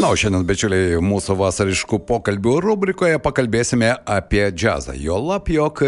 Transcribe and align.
Na, 0.00 0.08
o 0.08 0.16
šiandien, 0.16 0.46
bičiuliai, 0.48 0.96
mūsų 1.04 1.34
vasariškų 1.36 1.98
pokalbių 2.08 2.54
rubrikoje 2.64 3.18
pakalbėsime 3.20 3.90
apie 4.08 4.46
džiazą. 4.48 4.94
Jo 4.96 5.18
lab, 5.20 5.50
jog 5.52 5.82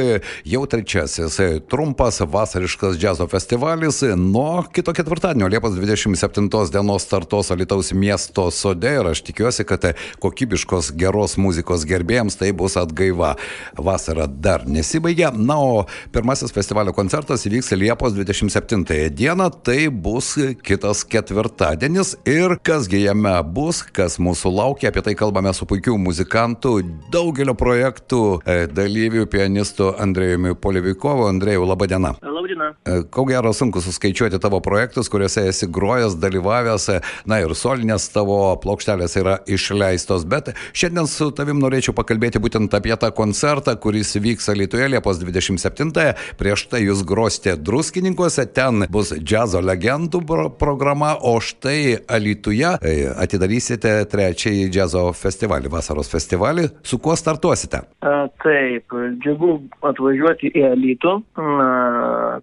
jau 0.45 0.61
trečiasis 0.69 1.39
trumpas 1.73 2.21
vasariškas 2.21 2.99
džiazo 3.01 3.25
festivalis 3.33 4.03
nuo 4.21 4.67
kito 4.69 4.93
ketvirtadienio, 4.93 5.49
Liepos 5.49 5.79
27 5.79 6.51
dienos 6.75 7.07
startos 7.07 7.49
Alitaus 7.55 7.95
miesto 7.97 8.51
sode 8.53 8.93
ir 8.99 9.09
aš 9.15 9.23
tikiuosi, 9.31 9.65
kad 9.65 9.87
kokybiškos 10.21 10.93
geros 11.01 11.39
muzikos 11.41 11.87
gerbėjams 11.89 12.37
tai 12.37 12.53
bus 12.53 12.77
atgaiva. 12.77 13.33
Vasara 13.81 14.29
dar 14.29 14.67
nesibaigia. 14.69 15.33
Na, 15.33 15.57
o 15.57 15.87
pirmasis 16.13 16.53
festivalio 16.53 16.93
koncertas 16.93 17.47
įvyks 17.49 17.73
Liepos 17.81 18.13
27 18.19 19.09
dieną, 19.17 19.49
tai 19.65 19.87
bus 19.89 20.35
kitas 20.61 21.07
ketvirtadienis 21.09 22.19
ir 22.29 22.59
kasgi 22.61 23.07
jame 23.07 23.39
bus, 23.53 23.83
kas 23.95 24.19
mūsų 24.23 24.53
laukia, 24.57 24.91
apie 24.91 25.03
tai 25.05 25.15
kalbame 25.19 25.53
su 25.57 25.69
puikiu 25.69 25.99
muzikantu, 26.01 26.79
daugelio 27.13 27.55
projektų 27.59 28.23
e, 28.45 28.59
dalyvių, 28.73 29.27
pianistu 29.33 29.93
Andrėjumi 30.01 30.57
Polivikovu. 30.57 31.29
Andrėjau, 31.31 31.67
laba 31.69 31.89
diena. 31.91 32.15
Labdiena. 32.63 33.05
Ko 33.11 33.25
gero 33.25 33.53
sunku 33.53 33.81
suskaičiuoti 33.81 34.39
tavo 34.41 34.61
projektus, 34.61 35.09
kuriuose 35.09 35.47
esi 35.49 35.67
grojęs, 35.67 36.17
dalyvavęs, 36.21 36.89
na 37.27 37.41
ir 37.43 37.55
solinės 37.57 38.09
tavo 38.13 38.39
plokštelės 38.63 39.17
yra 39.21 39.39
išleistos, 39.47 40.25
bet 40.29 40.53
šiandien 40.77 41.09
su 41.11 41.31
tavim 41.35 41.61
norėčiau 41.63 41.95
pakalbėti 41.97 42.43
būtent 42.43 42.75
apie 42.75 42.95
tą 42.97 43.13
koncertą, 43.15 43.75
kuris 43.81 44.15
vyks 44.17 44.51
Lietuvoje 44.53 44.91
Liepos 44.93 45.21
27-ąją. 45.23 46.15
Prieš 46.39 46.67
tai 46.73 46.83
jūs 46.85 47.05
grosite 47.09 47.57
druskininkuose, 47.57 48.47
ten 48.55 48.87
bus 48.93 49.13
džiazo 49.17 49.63
legendų 49.65 50.23
pro 50.27 50.49
programa, 50.51 51.15
o 51.17 51.39
štai 51.41 52.03
Lietuvoje 52.23 52.75
atidarysite 53.23 53.95
trečiąjį 54.13 54.69
džiazo 54.73 55.07
festivalį, 55.17 55.73
vasaros 55.73 56.11
festivalį. 56.13 56.69
Su 56.87 56.99
kuo 57.03 57.17
startuosite? 57.19 57.85
A, 58.03 58.27
taip, 58.43 58.93
džiugu 59.23 59.57
atvažiuoti 59.93 60.53
į 60.59 60.67
Alytų. 60.73 61.17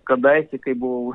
Kadaise, 0.09 0.59
kai 0.63 0.75
buvau 0.77 1.13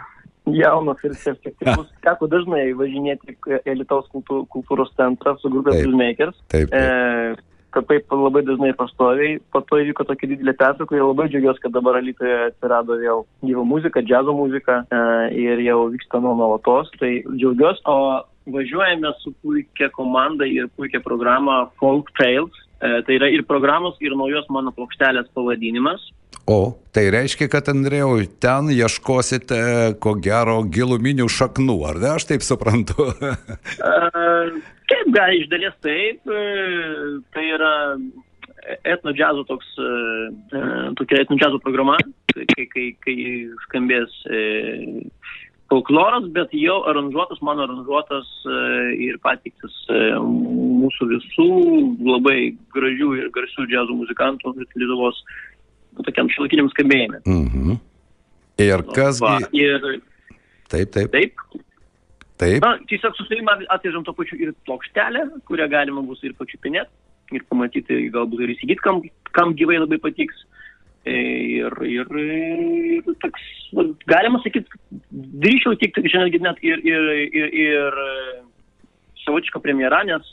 jaunas 0.52 1.00
ir 1.04 1.16
perspektyvus, 1.16 1.88
teko 2.04 2.28
dažnai 2.28 2.66
važinėti 2.76 3.38
kultū, 3.40 4.44
kultūros 4.52 4.92
centrą 4.98 5.36
su 5.40 5.50
grupė 5.52 5.80
Filmmakers. 5.80 6.36
Taip. 6.52 6.70
taip. 6.70 6.74
E, 6.74 7.54
kad 7.74 7.88
taip 7.90 8.12
labai 8.14 8.44
dažnai 8.46 8.70
pastoviai, 8.78 9.38
po 9.50 9.62
to 9.66 9.80
įvyko 9.82 10.06
tokia 10.06 10.30
didelė 10.30 10.54
pertrauka 10.58 10.94
ir 10.94 11.02
labai 11.02 11.26
džiaugiuosi, 11.32 11.62
kad 11.64 11.74
dabar 11.74 11.98
Alytoje 11.98 12.36
atsirado 12.50 12.98
vėl 13.00 13.24
gyva 13.42 13.64
muzika, 13.66 14.02
džiazo 14.04 14.34
muzika 14.36 14.82
e, 14.84 15.00
ir 15.42 15.64
jau 15.64 15.80
vyksta 15.94 16.20
nuo 16.22 16.36
nuolatos, 16.38 16.92
tai 17.00 17.16
džiaugiuosi, 17.32 17.82
o 17.90 18.54
važiuojame 18.54 19.10
su 19.22 19.32
puikia 19.42 19.90
komanda 19.96 20.46
ir 20.46 20.68
puikia 20.76 21.02
programa 21.02 21.64
Folk 21.80 22.12
Trails. 22.18 22.54
E, 22.84 23.00
tai 23.06 23.16
yra 23.16 23.30
ir 23.32 23.46
programos, 23.48 23.96
ir 24.04 24.14
naujos 24.18 24.46
mano 24.52 24.74
plokštelės 24.76 25.30
pavadinimas. 25.34 26.04
O, 26.44 26.74
tai 26.92 27.06
reiškia, 27.08 27.46
kad 27.48 27.70
Andrėjau, 27.72 28.18
ten 28.42 28.68
ieškosite 28.74 29.58
ko 30.04 30.12
gero 30.20 30.58
giluminių 30.68 31.24
šaknų, 31.32 31.76
ar 31.88 32.00
ne, 32.02 32.10
aš 32.18 32.26
taip 32.28 32.44
suprantu? 32.44 33.06
Kaip 34.90 35.08
gali 35.14 35.40
iš 35.40 35.48
dalies 35.48 35.78
taip, 35.80 36.20
e, 36.28 36.42
tai 37.32 37.44
yra 37.48 37.72
etno 38.92 39.14
džiazo 39.16 39.46
toks, 39.48 39.70
e, 39.80 40.60
tokia 41.00 41.22
etno 41.24 41.38
džiazo 41.40 41.62
programa, 41.64 41.96
kai, 42.34 42.68
kai, 42.68 42.90
kai 43.00 43.16
skambės 43.64 44.12
folkloras, 45.72 46.28
bet 46.36 46.52
jau 46.52 46.82
aranžuotas, 46.92 47.40
mano 47.40 47.64
aranžuotas 47.64 48.28
ir 49.00 49.16
patiktas 49.24 49.72
mūsų 50.20 51.08
visų 51.14 51.48
labai 52.04 52.38
gražių 52.76 53.10
ir 53.22 53.32
garsių 53.32 53.64
džiazo 53.70 53.96
muzikantų 53.96 54.52
Lietuvos 54.60 55.24
tokiam 56.02 56.30
šilkiniam 56.32 56.70
skambėjimui. 56.72 57.22
Mhm. 57.26 57.78
Ir 58.64 58.84
kasgi. 58.94 59.24
Va, 59.24 59.38
ir 59.52 60.02
Taip, 60.70 60.90
taip. 60.94 61.10
taip. 61.12 61.62
Taip. 62.40 62.64
Na, 62.64 62.74
tiesiog 62.90 63.14
su 63.14 63.26
savimi 63.28 63.66
atvežam 63.70 64.02
to 64.06 64.12
pačiu 64.16 64.38
ir 64.42 64.54
plokštelę, 64.66 65.28
kurią 65.46 65.68
galima 65.70 66.02
bus 66.02 66.22
ir 66.26 66.34
pačiupinėti 66.38 67.36
ir 67.36 67.44
pamatyti, 67.48 68.00
galbūt 68.14 68.42
ir 68.44 68.52
įsigyti, 68.56 68.82
kam, 68.84 69.00
kam 69.36 69.54
gyvai 69.58 69.78
labai 69.80 70.00
patiks. 70.02 70.42
Ir, 71.04 71.74
ir, 71.84 72.08
ir 72.16 73.08
toks, 73.20 73.42
galima 74.08 74.38
sakyti, 74.40 74.78
drįšiau 75.12 75.76
tik 75.76 75.98
šiandien 76.00 76.46
net 76.46 76.62
ir, 76.64 76.80
ir, 76.80 77.10
ir, 77.28 77.50
ir 77.60 77.98
savotišką 79.26 79.60
premjerą, 79.60 80.00
nes 80.08 80.30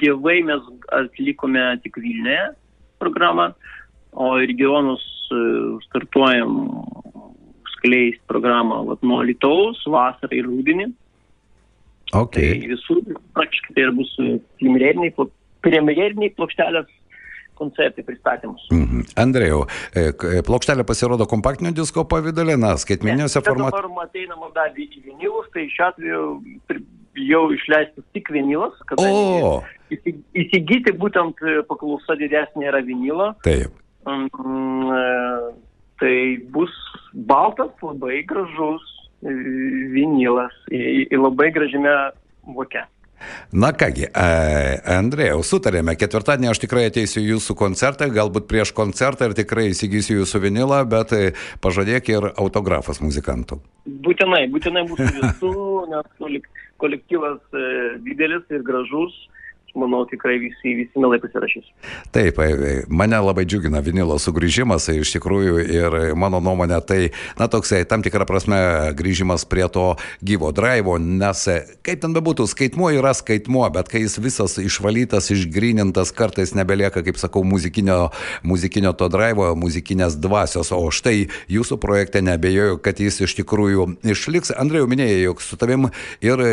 gyvai 0.00 0.38
mes 0.48 0.64
atlikome 0.96 1.66
tik 1.84 2.00
Vilniuje 2.00 2.46
programą, 3.02 3.50
o 4.14 4.34
regionus 4.38 5.04
startuojam 5.86 6.58
skleisti 7.76 8.22
programą 8.30 8.84
vat, 8.88 9.02
nuo 9.02 9.22
Lietuvos, 9.26 9.82
vasarą 9.90 10.36
ir 10.36 10.48
rūdienį. 10.48 10.90
Okay. 12.14 12.60
Tai 12.60 12.74
visur 12.74 13.00
praktiškai 13.34 13.74
tai 13.74 13.86
ir 13.86 13.94
bus 13.96 14.12
premjeriniai, 14.60 15.14
premjeriniai 15.64 16.34
plokštelės 16.36 16.90
koncertai 17.58 18.02
pristatymus. 18.06 18.64
Mhm. 18.74 19.04
Andrėjau, 19.20 19.62
plokštelė 20.46 20.86
pasirodo 20.86 21.26
kompaktinio 21.30 21.74
disko 21.74 22.04
pavydalė, 22.10 22.56
na, 22.60 22.74
skaitmeniniuose 22.80 23.42
formatuose. 23.46 23.78
Dabar 23.78 23.90
mateinama 24.02 24.50
dar 24.56 24.74
į 24.74 24.88
vinilus, 25.06 25.48
tai 25.54 25.68
šiuo 25.70 25.88
atveju 25.92 26.24
jau 27.24 27.44
išleistas 27.54 28.04
tik 28.16 28.30
vinilas, 28.34 28.74
kadangi 28.90 30.02
įsigyti 30.34 30.94
būtent 30.98 31.38
paklausa 31.70 32.18
didesnė 32.18 32.70
yra 32.72 32.82
vinilo. 32.86 33.32
Taip. 33.46 33.83
Mm, 34.04 35.54
tai 36.00 36.16
bus 36.52 36.72
baltas, 37.12 37.72
labai 37.82 38.22
gražus 38.28 38.90
vinilas 39.24 40.52
į, 40.68 41.08
į 41.08 41.20
labai 41.20 41.48
gražiame 41.54 41.94
voke. 42.56 42.82
Na 43.54 43.70
kągi, 43.72 44.08
Andrėjau, 44.90 45.38
sutarėme, 45.46 45.94
ketvirtadienį 45.96 46.50
aš 46.50 46.60
tikrai 46.64 46.88
ateisiu 46.90 47.22
į 47.22 47.30
jūsų 47.30 47.54
koncertą, 47.56 48.10
galbūt 48.12 48.48
prieš 48.50 48.74
koncertą 48.76 49.30
ir 49.30 49.36
tikrai 49.38 49.70
įsigysiu 49.70 50.18
jūsų 50.18 50.42
vinilą, 50.42 50.82
bet 50.90 51.14
pažadėk 51.64 52.10
ir 52.12 52.26
autografas 52.34 53.00
muzikantų. 53.00 53.62
Būtinai, 54.04 54.42
būtinai 54.52 54.84
mūsų 54.90 55.08
visų, 55.20 55.54
nes 55.94 56.50
kolektyvas 56.82 57.40
didelis 58.04 58.44
ir 58.52 58.66
gražus 58.66 59.16
manau, 59.78 60.04
tikrai 60.08 60.38
visi, 60.42 60.74
visi 60.78 61.00
mielai 61.00 61.18
pasirašys. 61.22 61.70
Taip, 62.14 62.38
mane 62.88 63.20
labai 63.20 63.44
džiugina 63.48 63.82
vinilo 63.84 64.16
sugrįžimas, 64.22 64.88
iš 64.94 65.14
tikrųjų, 65.16 65.58
ir 65.74 65.96
mano 66.18 66.40
nuomonė, 66.44 66.80
tai, 66.86 67.00
na, 67.40 67.48
toksai, 67.50 67.82
tam 67.88 68.04
tikrą 68.04 68.26
prasme, 68.28 68.58
grįžimas 68.96 69.46
prie 69.50 69.66
to 69.72 69.86
gyvo 70.24 70.52
drivo, 70.54 70.96
nes, 70.98 71.44
kaip 71.86 72.02
ten 72.02 72.14
bebūtų, 72.16 72.46
skaitmuo 72.50 72.90
yra 72.94 73.14
skaitmuo, 73.16 73.64
bet 73.74 73.90
kai 73.92 74.04
jis 74.04 74.18
visas 74.22 74.56
išvalytas, 74.62 75.30
išgrinintas, 75.34 76.14
kartais 76.16 76.54
nebelieka, 76.56 77.04
kaip 77.06 77.18
sakau, 77.20 77.44
muzikinio, 77.46 78.10
muzikinio 78.46 78.94
to 78.98 79.10
drivo, 79.12 79.50
muzikinės 79.58 80.18
dvasios, 80.20 80.72
o 80.74 80.82
štai 80.94 81.28
jūsų 81.52 81.80
projekte 81.82 82.22
nebejoju, 82.24 82.78
kad 82.84 83.00
jis 83.02 83.22
iš 83.26 83.36
tikrųjų 83.40 83.88
išliks. 84.14 84.54
Andrėjau 84.54 84.88
minėjai, 84.90 85.20
jog 85.26 85.42
su 85.44 85.58
tavim 85.60 85.88
ir 86.24 86.44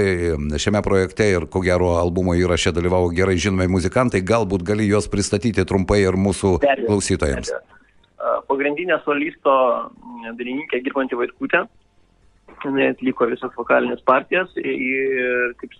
šiame 0.61 0.81
projekte, 0.85 1.27
ir 1.35 1.47
ko 1.51 1.61
gero 1.65 1.93
albumo 1.99 2.35
įraše 2.37 2.73
dalyvavo 3.11 3.15
gerai 3.15 3.37
žinomi 3.37 3.67
muzikantai, 3.67 4.21
galbūt 4.21 4.63
gali 4.63 4.87
juos 4.87 5.07
pristatyti 5.07 5.65
trumpai 5.65 6.01
ir 6.03 6.15
mūsų 6.15 6.59
Be 6.61 6.87
klausytojams. 6.87 7.51
Pagrindinė 8.47 8.99
solisto 9.03 9.91
dainininkė 10.37 10.81
Girmantė 10.83 11.17
Vaitkutė, 11.17 11.67
jinai 12.63 12.91
atliko 12.91 13.27
visas 13.27 13.51
vokalinės 13.57 14.01
partijas 14.05 14.49
ir 14.57 15.53
kaip 15.59 15.71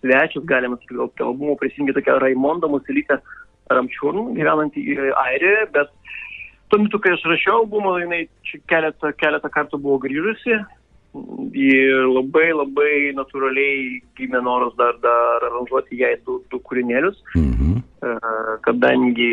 svečias, 0.00 0.44
galima 0.44 0.76
sakyti, 0.78 1.22
albumo 1.22 1.56
prisijungė 1.56 1.94
tokia 1.98 2.18
Raimonda 2.20 2.68
Musilytė 2.68 3.20
Ramčiūrn, 3.70 4.34
gyvenanti 4.34 4.82
Airijoje, 5.24 5.66
bet 5.74 5.90
tuo 6.70 6.78
metu, 6.82 6.98
kai 6.98 7.14
aš 7.14 7.24
rašiau 7.26 7.64
albumą, 7.64 7.98
jinai 8.02 8.28
keletą, 8.70 9.12
keletą 9.18 9.50
kartų 9.50 9.80
buvo 9.82 9.98
grįžusi, 10.02 10.60
Ir 11.58 12.04
labai 12.06 12.52
labai 12.54 12.92
natūraliai 13.16 13.98
gimė 14.18 14.42
noras 14.46 14.76
dar, 14.78 14.94
dar 15.02 15.48
aranžuoti 15.48 15.98
jai 15.98 16.14
du, 16.26 16.38
du 16.52 16.60
kūrinėlius, 16.62 17.18
Mhm. 17.34 17.80
kadangi 18.62 19.30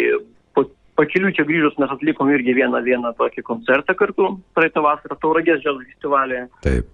po, 0.55 0.65
pakeliu 0.97 1.29
čia 1.31 1.45
grįžus 1.45 1.77
mes 1.77 1.93
atlikom 1.93 2.31
irgi 2.33 2.57
vieną, 2.57 2.81
vieną 2.83 3.13
tokį 3.19 3.45
koncertą 3.45 3.93
kartu 3.95 4.39
praeitą 4.57 4.81
vasarą 4.81 5.19
Tauragės 5.21 5.61
džiazo 5.61 5.85
festivalėje. 5.85 6.47
Taip. 6.65 6.85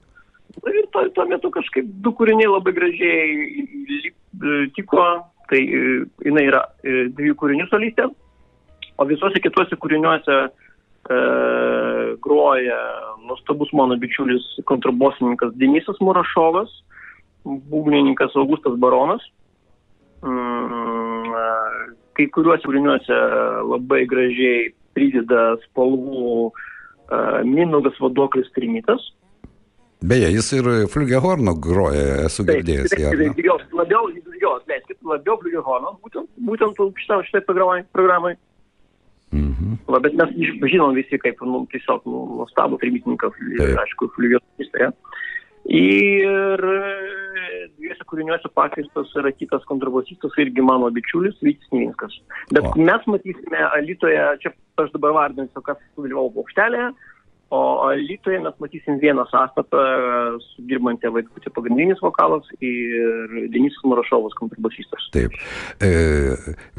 Ir 0.68 0.86
tuo, 0.91 1.07
tuo 1.15 1.25
metu 1.25 1.50
kažkaip 1.50 1.88
du 2.03 2.12
kūriniai 2.13 2.51
labai 2.51 2.74
gražiai 2.75 4.12
tiko, 4.75 5.06
tai 5.50 5.62
e, 5.63 6.06
jinai 6.25 6.45
yra 6.50 6.62
e, 6.83 7.07
dviejų 7.13 7.38
kūrinių 7.39 7.68
solistė, 7.71 8.09
o 8.97 9.07
visuose 9.09 9.41
kituose 9.41 9.77
kūriniuose 9.81 10.38
e, 10.44 11.18
groja 12.23 12.79
nuostabus 13.27 13.71
mano 13.73 13.97
bičiulis 14.00 14.45
kontrabosininkas 14.69 15.53
Denisas 15.59 16.00
Murašovas, 16.01 16.71
būgnininkas 17.45 18.35
Augustas 18.39 18.77
Baronas. 18.79 19.25
Mm, 20.23 21.33
kai 22.17 22.29
kuriuose 22.35 22.63
kūriniuose 22.67 23.17
labai 23.71 24.03
gražiai 24.09 24.69
prideda 24.95 25.53
spalvų 25.65 26.51
Minugas 27.50 27.97
Vadoklis 28.01 28.50
Trimitas. 28.55 29.03
Beje, 30.03 30.29
jis 30.35 30.50
ir 30.57 30.67
fliugehorno 30.91 31.53
groja, 31.63 32.25
esu 32.27 32.44
girdėjęs. 32.47 32.91
Taip, 32.91 33.00
ją, 33.00 33.11
ar 33.11 33.19
taip, 33.21 33.38
ne? 33.38 33.45
jos, 33.47 33.61
labiau, 33.71 34.09
jos, 34.41 34.65
leiskit, 34.67 34.97
labiau 35.07 35.38
fliugehornas, 35.39 35.95
būtent, 36.03 36.27
būtent 36.44 36.81
šitai 37.00 37.44
programai. 37.47 37.83
programai. 37.95 38.33
Mhm. 39.33 39.77
Va, 39.89 40.00
bet 40.03 40.13
mes 40.19 40.33
žinom 40.69 40.94
visi 40.97 41.18
kaip, 41.21 41.41
nu, 41.47 41.63
tiesiog, 41.74 42.06
nu, 42.09 42.24
nuostabų 42.39 42.77
trimitininką, 42.83 43.31
aišku, 43.83 44.12
fliugehornistą. 44.15 44.88
Ja. 44.88 44.91
Ir 45.63 46.59
e, 46.59 46.80
dviese 47.80 48.03
kūriniuose 48.09 48.51
pakviestas 48.53 49.13
yra 49.19 49.31
kitas 49.31 49.63
kontrabosistas, 49.69 50.35
irgi 50.44 50.65
mano 50.65 50.89
bičiulis, 50.94 51.38
Vytis 51.41 51.71
Nivinskas. 51.71 52.18
Bet 52.51 52.68
o. 52.68 52.74
mes 52.75 53.07
matysime 53.07 53.63
Alitoje, 53.71 54.19
čia 54.44 54.51
aš 54.83 54.91
dabar 54.97 55.15
vardinsiu, 55.15 55.63
kas 55.63 55.79
sudalyvavo 55.95 56.33
paukštelėje, 56.36 56.91
o 57.53 57.59
Alitoje 57.88 58.39
mes 58.41 58.55
matysim 58.59 58.97
vieną 59.01 59.25
sąstatą 59.29 59.81
su 60.41 60.63
dirbantė 60.69 61.11
vaikutė 61.13 61.51
pagrindinis 61.53 62.01
vokalas 62.01 62.47
ir 62.65 63.35
Denisas 63.53 63.83
Murašovas 63.85 64.33
kontrabosistas. 64.39 65.05
Taip. 65.13 65.38
E, 65.77 65.91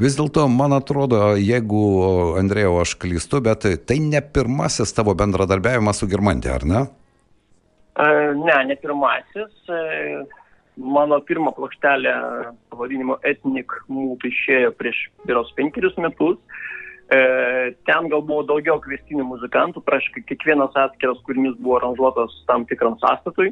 vis 0.01 0.17
dėlto, 0.19 0.47
man 0.51 0.75
atrodo, 0.75 1.21
jeigu, 1.39 1.83
Andrėjau, 2.41 2.75
aš 2.83 2.97
klystu, 2.99 3.39
bet 3.45 3.67
tai 3.87 3.99
ne 4.03 4.19
pirmasis 4.19 4.91
tavo 4.97 5.15
bendradarbiavimas 5.15 6.03
su 6.03 6.11
Girmantė, 6.11 6.51
ar 6.57 6.67
ne? 6.67 6.85
E, 7.95 8.09
Ne, 8.35 8.57
ne 8.67 8.75
pirmasis. 8.75 9.53
E, 9.71 10.25
Mano 10.75 11.21
pirma 11.23 11.53
plokštelė 11.55 12.11
pavadinimu 12.73 13.15
Ethnic 13.23 13.71
Mood 13.87 14.25
išėjo 14.27 14.73
prieš 14.75 15.05
piros 15.23 15.53
penkerius 15.55 15.95
metus. 16.03 16.35
E, 16.35 16.65
Ten 17.05 18.07
gal 18.09 18.23
buvo 18.25 18.41
daugiau 18.49 18.79
kvestinių 18.81 19.27
muzikantų, 19.29 19.83
praškai 19.85 20.23
kiekvienas 20.25 20.73
atskiras 20.73 21.19
kūrinys 21.27 21.53
buvo 21.59 21.77
aranžuotas 21.77 22.33
tam 22.49 22.65
tikram 22.65 22.97
sąstatui. 23.01 23.51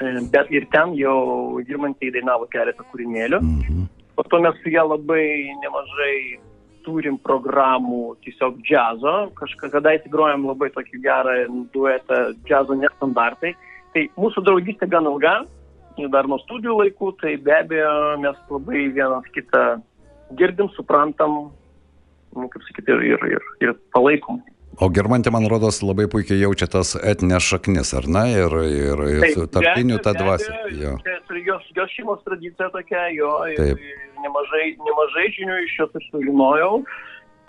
E, 0.00 0.12
Bet 0.32 0.50
ir 0.52 0.66
ten 0.72 0.92
jau 0.96 1.60
dirbantieji 1.64 2.12
dainavo 2.18 2.48
keletą 2.52 2.84
kūrinėlių. 2.92 3.40
Mhm. 3.40 3.86
Po 4.16 4.24
to 4.28 4.40
mes 4.44 4.58
su 4.60 4.72
ją 4.72 4.84
labai 4.90 5.52
nemažai 5.62 6.40
turim 6.84 7.16
programų 7.22 8.16
tiesiog 8.24 8.60
džiazo. 8.66 9.14
Kažkada 9.38 9.94
įsigrojom 9.98 10.44
labai 10.50 10.68
tokį 10.74 11.00
gerą 11.04 11.36
duetą 11.72 12.20
džiazo 12.44 12.76
nestandartai. 12.80 13.54
Tai 13.94 14.04
mūsų 14.16 14.44
draugystė 14.44 14.88
gan 14.92 15.08
ilga, 15.08 15.34
dar 16.12 16.28
nuo 16.28 16.38
studijų 16.42 16.78
laikų, 16.80 17.12
tai 17.20 17.36
be 17.36 17.54
abejo 17.56 17.96
mes 18.20 18.38
labai 18.50 18.86
vienas 18.96 19.26
kitą 19.34 19.64
girdim, 20.38 20.70
suprantam, 20.76 21.52
nu, 22.36 22.48
kaip 22.52 22.64
sakyti, 22.68 22.94
ir, 22.94 23.04
ir, 23.14 23.28
ir, 23.36 23.46
ir 23.66 23.78
palaikom. 23.96 24.42
O 24.80 24.88
Girmantė, 24.88 25.28
man 25.34 25.44
rodos, 25.52 25.82
labai 25.84 26.06
puikiai 26.08 26.40
jaučia 26.40 26.66
tas 26.72 26.94
etinės 26.96 27.44
šaknis, 27.44 27.92
ar 27.98 28.06
ne? 28.08 28.24
Ir, 28.32 28.54
ir, 28.64 29.02
ir 29.18 29.26
su 29.34 29.44
tarpiniu 29.52 29.98
tą 30.00 30.14
dvasę. 30.16 30.48
Jo. 30.80 30.94
Jos, 31.44 31.66
jos 31.76 31.92
šeimos 31.92 32.22
tradicija 32.24 32.70
tokia, 32.72 33.04
jo, 33.12 33.34
Taip. 33.58 33.76
ir 33.76 34.22
nemažai, 34.24 34.66
nemažai 34.80 35.26
žinių 35.36 35.58
iš 35.66 35.78
jos 35.82 35.98
aš 36.00 36.08
sužinojau. 36.14 36.76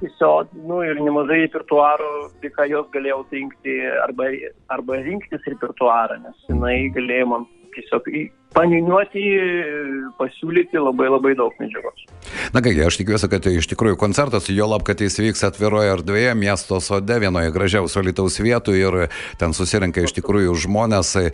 Tiesiog, 0.02 0.52
nu 0.68 0.82
ir 0.84 1.00
nemažai 1.00 1.46
repertuarų, 1.46 2.12
ką 2.58 2.66
jos 2.68 2.90
galėjau 2.92 3.22
rinkti, 3.32 3.78
arba, 4.04 4.28
arba 4.76 5.00
rinktis 5.06 5.46
repertuarą, 5.48 6.18
nes 6.26 6.50
jinai 6.50 6.90
galėjo 6.98 7.30
man 7.32 7.46
tiesiog 7.78 8.10
paniuniuoti, 8.54 9.24
pasiūlyti 10.20 10.80
labai 10.82 11.10
labai 11.12 11.34
daug 11.38 11.56
medžiagos. 11.62 12.06
Na 12.54 12.62
kągi, 12.64 12.84
aš 12.86 13.00
tikiuosi, 13.02 13.30
kad 13.32 13.44
tai 13.46 13.56
iš 13.60 13.68
tikrųjų 13.72 13.98
koncertas, 14.00 14.50
jo 14.54 14.68
lab, 14.70 14.86
kad 14.88 15.02
jis 15.02 15.18
vyks 15.20 15.44
atviroje 15.48 15.94
erdvėje, 15.96 16.34
miesto 16.38 16.80
sode, 16.84 17.18
vienoje 17.22 17.54
gražiausių 17.56 18.04
Lietuvos 18.08 18.40
vietų 18.44 18.76
ir 18.78 18.98
ten 19.42 19.56
susirenka 19.56 20.04
iš 20.04 20.16
tikrųjų 20.18 20.56
žmonės 20.66 21.14
e, 21.20 21.26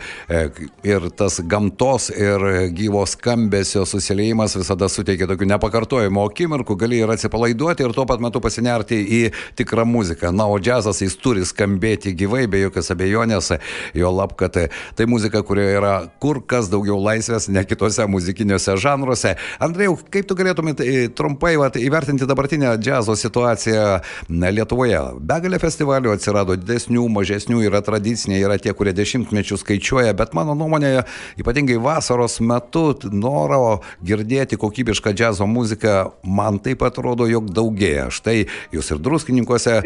ir 0.86 1.08
tas 1.16 1.40
gamtos 1.44 2.10
ir 2.14 2.44
gyvo 2.76 3.04
skambesio 3.08 3.84
susiliejimas 3.88 4.56
visada 4.58 4.88
suteikia 4.92 5.28
tokių 5.30 5.50
nepakartojimo 5.54 6.24
akimirkų, 6.30 6.76
gali 6.80 7.02
ir 7.02 7.12
atsipalaiduoti 7.14 7.86
ir 7.86 7.96
tuo 7.96 8.06
pat 8.08 8.22
metu 8.22 8.42
pasinerti 8.42 9.00
į 9.00 9.22
tikrą 9.60 9.86
muziką. 9.88 10.32
Na, 10.34 10.48
o 10.50 10.58
džiazas 10.60 11.02
jis 11.04 11.18
turi 11.20 11.44
skambėti 11.48 12.14
gyvai, 12.16 12.46
be 12.50 12.64
jokios 12.64 12.92
abejonės, 12.94 13.52
jo 13.96 14.12
lab, 14.14 14.36
kad 14.40 14.56
tai 14.56 15.08
muzika, 15.10 15.42
kurioje 15.46 15.76
yra 15.78 15.94
kur 16.22 16.42
kas 16.46 16.70
daugiau 16.72 16.98
laisvės, 17.10 17.48
ne 17.52 17.64
kitose 17.68 18.06
muzikiniuose 18.10 18.76
žanruose. 18.80 19.34
Andrėjau, 19.62 19.96
kaip 20.12 20.28
tu 20.30 20.36
galėtumėt 20.38 20.82
e, 20.84 20.94
trumpai 21.16 21.56
vat, 21.60 21.78
įvertinti 21.80 22.28
dabartinę 22.28 22.72
džiazo 22.80 23.16
situaciją 23.18 23.86
Lietuvoje? 24.30 25.00
Begalė 25.30 25.60
festivalių 25.62 26.14
atsirado, 26.14 26.56
didesnių, 26.60 27.06
mažesnių, 27.12 27.62
yra 27.68 27.82
tradiciniai, 27.86 28.42
yra 28.44 28.58
tie, 28.62 28.74
kurie 28.76 28.94
dešimtmečių 28.96 29.60
skaičiuoja, 29.60 30.14
bet 30.18 30.34
mano 30.38 30.56
nuomonė, 30.58 31.04
ypatingai 31.40 31.78
vasaros 31.82 32.40
metu, 32.44 32.86
noro 33.12 33.80
girdėti 34.06 34.58
kokybišką 34.60 35.14
džiazo 35.16 35.48
muziką, 35.50 35.96
man 36.24 36.60
taip 36.62 36.84
atrodo, 36.86 37.28
jog 37.30 37.50
daugėja. 37.54 38.08
Štai 38.14 38.44
jūs 38.74 38.92
ir 38.94 39.02
druskininkose. 39.02 39.80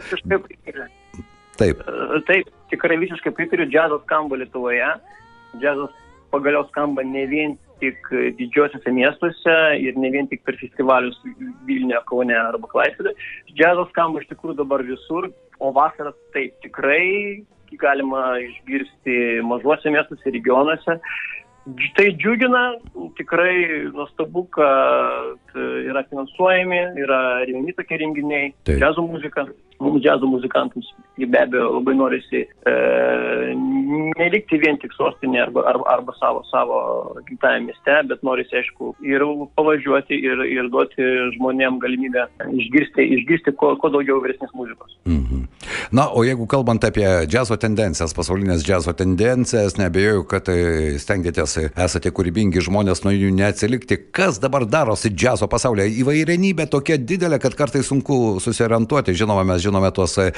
Taip, 1.55 1.85
Taip, 2.27 2.49
tikrai 2.73 2.97
visiškai 2.99 3.31
pritariu, 3.35 3.69
džiazas 3.71 4.03
skamba 4.03 4.41
Lietuvoje. 4.41 4.89
Džiazas 5.61 5.93
pagaliau 6.35 6.67
skamba 6.71 7.07
ne 7.07 7.25
vien 7.31 7.57
tik 7.83 8.11
didžiosiuose 8.39 8.93
miestuose 8.99 9.57
ir 9.87 9.97
ne 10.01 10.11
vien 10.15 10.29
tik 10.31 10.45
per 10.47 10.59
festivalius 10.61 11.19
Vilniuje, 11.69 12.03
Kaune 12.11 12.37
arba 12.39 12.71
Klaipėdoje. 12.71 13.17
Džiazas 13.55 13.91
skamba 13.95 14.23
iš 14.23 14.31
tikrųjų 14.33 14.59
dabar 14.63 14.85
visur, 14.87 15.31
o 15.61 15.73
vasarą 15.75 16.15
taip 16.37 16.57
tikrai 16.65 17.45
galima 17.81 18.37
išgirsti 18.39 19.41
mažuose 19.43 19.91
miestuose, 19.91 20.31
regionuose. 20.31 20.99
Tai 21.97 22.05
džiugina, 22.21 22.63
tikrai 23.17 23.89
nuostabu, 23.89 24.45
kad 24.53 25.55
yra 25.57 26.03
finansuojami, 26.11 26.81
yra 27.01 27.21
remiami 27.49 27.73
tokie 27.73 27.99
renginiai, 28.03 28.51
Taip. 28.69 28.77
džiazo 28.83 29.07
muzika, 29.09 29.47
mums 29.81 30.05
džiazo 30.05 30.29
muzikantams 30.29 30.93
jie 31.17 31.27
be 31.27 31.39
abejo 31.41 31.71
labai 31.79 31.95
norisi 31.97 32.43
e, 32.43 32.75
nelikti 34.21 34.59
vien 34.63 34.79
tik 34.83 34.95
sostinė 34.97 35.45
arba, 35.47 35.65
arba, 35.71 35.89
arba 35.97 36.15
savo, 36.19 36.43
savo 36.51 36.79
gimtajame 37.29 37.71
mieste, 37.71 37.97
bet 38.11 38.23
norisi, 38.27 38.57
aišku, 38.61 38.95
ir 39.07 39.25
pavažiuoti 39.59 40.19
ir, 40.31 40.45
ir 40.51 40.71
duoti 40.73 41.09
žmonėm 41.37 41.81
galimybę 41.83 42.27
išgirsti, 42.53 43.09
išgirsti 43.19 43.55
kuo, 43.61 43.75
kuo 43.81 43.93
daugiau 43.95 44.21
vyresnės 44.25 44.55
muzikos. 44.57 44.97
Mhm. 45.09 45.45
Na, 45.95 46.09
o 46.11 46.25
jeigu 46.25 46.47
kalbant 46.51 46.85
apie 46.85 47.07
džiazo 47.29 47.57
tendencijas, 47.61 48.15
pasaulinės 48.17 48.65
džiazo 48.65 48.93
tendencijas, 48.97 49.77
nebejoju, 49.79 50.25
kad 50.29 50.49
e, 50.53 50.97
stengiatės, 51.01 51.57
e, 51.61 51.69
esate 51.85 52.13
kūrybingi 52.15 52.63
žmonės 52.65 53.05
nuo 53.05 53.13
jų 53.15 53.31
neatsilikti. 53.37 53.99
Kas 54.15 54.41
dabar 54.43 54.67
darosi 54.69 55.13
džiazo 55.13 55.49
pasaulyje? 55.51 55.93
Įvairenybė 56.03 56.67
tokia 56.73 56.99
didelė, 56.99 57.39
kad 57.43 57.57
kartais 57.59 57.89
sunku 57.91 58.41
susiorientuoti. 58.43 59.15
Žinoma, 59.17 59.45
mes 59.49 59.63
žinome 59.65 59.93
tuos 59.95 60.17
e, 60.23 60.31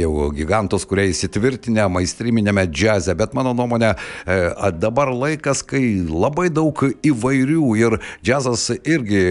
jau 0.00 0.30
gigantus, 0.36 0.86
kurie 0.88 1.08
įsitvirtinę 1.10 1.88
maistriminėme 1.92 2.66
džiaze, 2.70 3.16
bet 3.20 3.36
mano 3.36 3.52
nuomonė, 3.56 3.92
e, 4.24 4.38
dabar 4.80 5.12
laikas, 5.12 5.62
kai 5.66 5.84
labai 6.08 6.48
daug 6.52 6.80
įvairių 7.06 7.68
ir 7.80 7.98
džiazas 8.24 8.68
irgi 8.80 9.22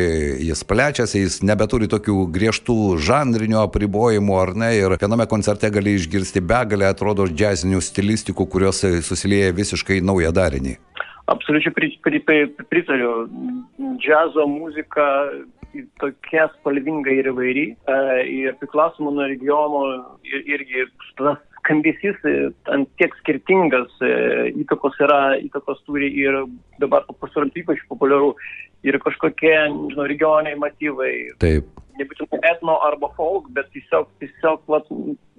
jis 0.49 0.63
plečiasi, 0.69 1.25
jis 1.25 1.39
nebeturi 1.45 1.89
tokių 1.91 2.27
griežtų 2.35 2.77
žanrinių 3.09 3.63
apribojimų, 3.65 4.39
ar 4.39 4.55
ne, 4.57 4.73
ir 4.79 4.97
viename 5.01 5.27
koncerte 5.29 5.71
gali 5.73 5.97
išgirsti 5.99 6.43
begalę, 6.45 6.89
atrodo, 6.93 7.27
džiazinių 7.29 7.81
stilistikų, 7.83 8.47
kurios 8.49 8.83
susilieja 9.05 9.55
visiškai 9.55 10.01
naują 10.05 10.33
darinį. 10.35 10.77
Absoliučiai 11.29 11.73
pri, 11.75 11.91
pri, 12.03 12.19
pri, 12.25 12.37
pritariu. 12.71 13.27
Džiazo 14.01 14.47
muzika 14.49 15.05
tokia 16.01 16.47
spalvinga 16.55 17.13
ir 17.13 17.29
įvairi. 17.29 17.65
e, 17.75 17.97
Ir 18.39 18.57
priklausomai 18.61 19.13
nuo 19.13 19.27
regiono 19.29 19.83
ir, 20.25 20.41
irgi 20.55 20.87
tas 21.19 21.37
skambesys 21.59 22.23
e, 22.27 22.33
ant 22.73 22.89
tiek 23.01 23.13
skirtingas, 23.21 23.91
e, 24.03 24.13
įtakos 24.63 24.97
yra, 25.03 25.21
įtakos 25.43 25.83
turi 25.87 26.09
ir 26.19 26.41
dabar 26.81 27.05
pasirodant 27.21 27.57
ypač 27.59 27.81
populiaru 27.91 28.33
ir 28.87 28.97
kažkokie, 29.03 29.53
nežinau, 29.75 30.07
regioniai 30.09 30.57
motyvai, 30.59 31.11
Taip. 31.43 31.67
nebūtinai 31.99 32.39
etno 32.51 32.77
arba 32.87 33.11
folk, 33.17 33.49
bet 33.55 33.67
tiesiog, 33.75 34.07
tiesiog 34.23 34.63
vat, 34.71 34.87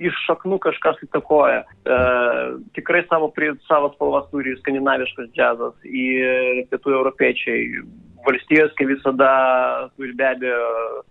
iš 0.00 0.16
šaknų 0.26 0.60
kažkas 0.66 1.00
įtakoja. 1.08 1.64
E, 1.64 1.98
tikrai 2.76 3.02
savo, 3.08 3.30
prie, 3.36 3.54
savo 3.68 3.92
spalvas 3.96 4.28
turi 4.34 4.56
skandinaviškas 4.60 5.32
džiazas 5.32 5.88
ir 5.88 6.64
pietų 6.72 6.96
europiečiai. 7.00 7.66
valstijos, 8.20 8.72
kai 8.76 8.84
visada 8.84 9.28
turi 9.96 10.12
be 10.12 10.26
abejo 10.28 11.04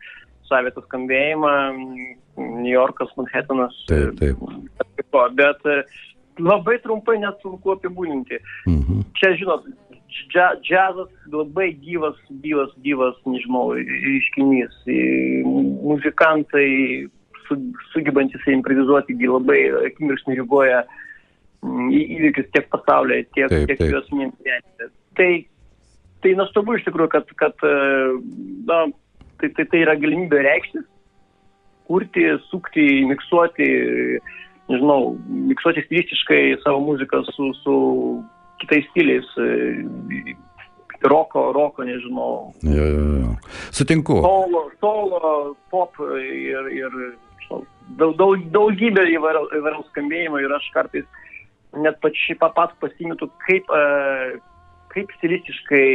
savitą 0.50 0.84
skambėjimą, 0.86 1.54
New 2.40 2.72
Yorkas, 2.72 3.12
Manhattanas. 3.18 3.76
Taip, 3.90 4.18
taip. 4.20 4.38
Bet 5.12 5.66
e, 5.66 5.82
labai 6.40 6.80
trumpai 6.84 7.20
net 7.22 7.40
sunku 7.44 7.76
apibūdinti. 7.76 8.40
Mhm. 8.70 9.06
Čia, 9.20 9.34
žinot, 9.40 9.68
džia, 10.10 10.50
džiazas 10.66 11.12
labai 11.32 11.72
gyvas, 11.84 12.18
gyvas, 12.44 12.74
gyvas, 12.86 13.18
nežinau, 13.26 13.74
reiškinys. 13.76 14.76
E, 14.88 15.00
Muzikantai 15.46 17.10
su, 17.48 17.58
sugebantis 17.94 18.48
improvizuoti, 18.48 19.18
labai 19.26 19.60
akimirksniu 19.90 20.40
reaguoja 20.40 20.84
mm, 21.66 21.90
į 21.94 22.02
įvykius 22.18 22.52
tiek 22.54 22.70
pasaulyje, 22.74 23.28
tiek, 23.36 23.50
Taip, 23.52 23.68
tiek 23.72 23.84
juos 23.90 24.10
gyvenime. 24.12 24.90
Tai, 25.20 25.32
tai 26.24 26.36
nuostabu 26.38 26.78
iš 26.78 26.86
tikrųjų, 26.88 27.12
kad, 27.16 27.34
kad 27.42 27.66
e, 27.68 27.74
na, 28.70 28.86
tai, 29.42 29.52
tai, 29.58 29.66
tai 29.66 29.84
yra 29.86 29.98
galimybė 30.00 30.44
reikštis, 30.46 30.86
kurti, 31.90 32.28
sukti, 32.52 32.86
miksuoti, 33.10 33.70
nežinau, 34.70 35.16
miksuoti 35.50 35.84
stilistiškai 35.86 36.44
savo 36.64 36.82
muziką 36.86 37.24
su, 37.34 37.54
su 37.64 37.76
kitais 38.62 38.86
stiliais, 38.92 39.30
e, 39.42 40.36
roko, 41.10 41.52
roko, 41.56 41.84
nežinau, 41.88 42.52
Jo, 42.64 42.86
jo, 42.86 43.08
jo. 43.24 43.32
Sutinku. 43.72 44.20
solo, 44.22 44.66
solo, 44.82 45.56
pop 45.72 45.96
ir, 46.20 46.70
ir 46.76 46.98
daug, 47.98 48.16
daug, 48.20 48.44
daugybė 48.54 49.08
įvairiaus 49.16 49.88
skambėjimo 49.94 50.42
ir 50.44 50.54
aš 50.58 50.68
kartais 50.76 51.08
net 51.78 52.00
pačiai 52.04 52.38
papat 52.42 52.74
pasimetu, 52.82 53.30
kaip, 53.46 53.70
e, 53.70 54.40
kaip 54.94 55.12
stilistiškai 55.18 55.86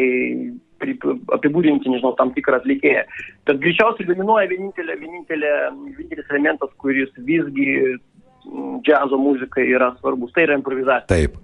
apibūdinti, 1.35 1.89
nežinau, 1.89 2.13
tam 2.19 2.33
tikrą 2.35 2.59
atlikėją. 2.61 3.05
Bet 3.49 3.61
greičiausiai 3.63 4.09
dominuoja 4.09 4.51
vienintelė, 4.51 4.99
vienintelė, 5.01 5.53
vienintelis 5.97 6.29
elementas, 6.33 6.73
kuris 6.83 7.13
visgi 7.29 7.97
džiazo 8.83 9.19
muzikai 9.19 9.67
yra 9.71 9.93
svarbus. 10.01 10.33
Tai 10.33 10.43
yra 10.49 10.55
improvizacija. 10.59 11.07
Taip. 11.09 11.37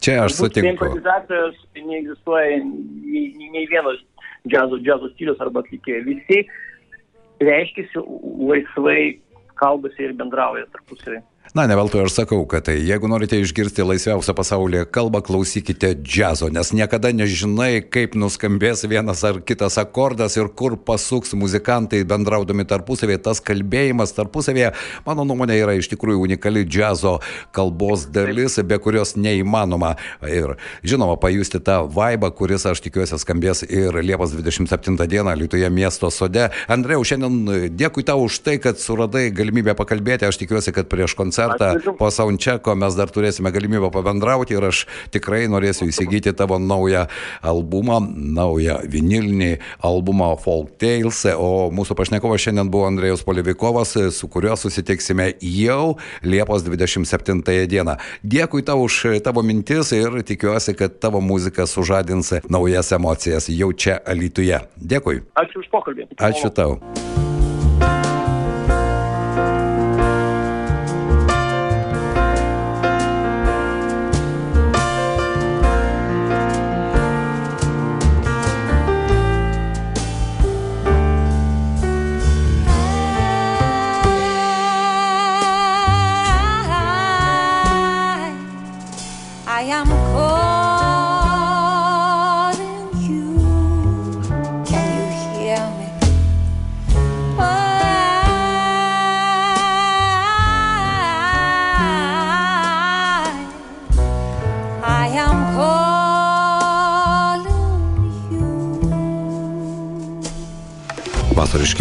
Čia 0.00 0.24
aš 0.24 0.32
Turbūt 0.32 0.40
Be 0.40 0.60
sutinku. 0.60 0.70
improvizacijos 0.70 1.56
neegzistuoja 1.76 2.58
nei- 2.64 3.50
nei 3.52 3.66
vienas 3.68 3.98
džiazo, 4.48 4.78
džiazo 4.80 5.10
stilius 5.14 5.40
arba 5.40 5.60
atlikėjai. 5.60 6.04
Visi 6.04 6.38
reiškia 7.40 8.02
laisvai, 8.48 9.18
kalbasi 9.60 10.02
ir 10.04 10.12
bendrauja 10.16 10.64
tarpusavį. 10.72 11.20
Na, 11.50 11.64
ne 11.66 11.74
veltui 11.74 11.98
aš 11.98 12.12
sakau, 12.14 12.44
kad 12.46 12.62
tai, 12.68 12.76
jeigu 12.86 13.08
norite 13.10 13.34
išgirsti 13.42 13.82
laisviausią 13.82 14.36
pasaulyje 14.38 14.84
kalbą, 14.94 15.18
klausykite 15.26 15.96
džiazo, 15.98 16.46
nes 16.54 16.68
niekada 16.70 17.10
nežinai, 17.10 17.80
kaip 17.90 18.12
nuskambės 18.14 18.84
vienas 18.86 19.24
ar 19.26 19.40
kitas 19.42 19.74
akordas 19.82 20.36
ir 20.38 20.46
kur 20.54 20.76
pasuks 20.78 21.34
muzikantai 21.34 22.04
bendraudami 22.06 22.62
tarpusavėje. 22.70 23.18
Tas 23.24 23.42
kalbėjimas 23.42 24.14
tarpusavėje, 24.14 24.68
mano 25.08 25.24
nuomonė, 25.26 25.56
yra 25.64 25.74
iš 25.74 25.88
tikrųjų 25.90 26.20
unikali 26.28 26.62
džiazo 26.68 27.16
kalbos 27.50 28.06
dalis, 28.14 28.60
be 28.62 28.78
kurios 28.78 29.16
neįmanoma. 29.18 29.96
Ir 30.30 30.54
žinoma, 30.86 31.18
pajusti 31.18 31.58
tą 31.66 31.80
vaibą, 31.90 32.30
kuris, 32.30 32.68
aš 32.70 32.84
tikiuosi, 32.86 33.18
skambės 33.18 33.64
ir 33.66 33.98
Liepos 34.06 34.36
27 34.38 34.94
dieną 35.02 35.34
Lietuvoje 35.42 35.74
miesto 35.74 36.14
sode. 36.14 36.46
Andrėjau, 36.70 37.02
šiandien 37.10 37.74
dėkui 37.74 38.06
tau 38.06 38.22
už 38.28 38.38
tai, 38.46 38.60
kad 38.62 38.78
suradai 38.78 39.32
galimybę 39.34 39.74
pakalbėti. 39.74 40.30
Aš 40.30 40.38
tikiuosi, 40.44 40.78
kad 40.78 40.86
prieš 40.86 41.18
koncertą 41.18 41.39
Ačiū. 41.48 41.94
po 41.98 42.10
Soundchecko 42.10 42.74
mes 42.78 42.96
dar 42.98 43.10
turėsime 43.12 43.52
galimybę 43.52 43.90
pabendrauti 43.94 44.56
ir 44.56 44.66
aš 44.70 44.84
tikrai 45.14 45.46
norėsiu 45.50 45.88
įsigyti 45.90 46.32
tavo 46.36 46.58
naują 46.58 47.06
albumą, 47.42 48.00
naują 48.10 48.80
vinilinį 48.90 49.50
albumą 49.86 50.32
Folk 50.40 50.76
Tales, 50.80 51.24
o 51.36 51.70
mūsų 51.74 51.96
pašnekovas 51.98 52.44
šiandien 52.44 52.70
buvo 52.72 52.88
Andrėjus 52.90 53.24
Polivikovas, 53.26 53.96
su 54.14 54.28
kuriuo 54.28 54.56
susitiksime 54.56 55.32
jau 55.40 55.96
Liepos 56.22 56.64
27 56.66 57.66
dieną. 57.70 57.96
Dėkui 58.22 58.64
tau 58.66 58.84
už 58.86 59.20
tavo 59.24 59.44
mintis 59.46 59.92
ir 59.96 60.22
tikiuosi, 60.26 60.76
kad 60.78 60.98
tavo 61.02 61.20
muzika 61.20 61.66
sužadins 61.66 62.32
naujas 62.48 62.92
emocijas 62.96 63.50
jau 63.52 63.72
čia 63.72 64.00
Alytuje. 64.06 64.60
Dėkui. 64.76 65.22
Ačiū 65.38 65.64
už 65.64 65.70
pokalbį. 65.72 66.10
Ačiū 66.18 66.52
tau. 66.54 66.78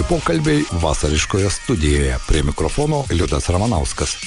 Pokalbiai 0.09 0.63
vasariškoje 0.71 1.49
studijoje. 1.49 2.17
Prie 2.27 2.43
mikrofono 2.43 3.03
Liudas 3.11 3.49
Ramanauskas. 3.49 4.17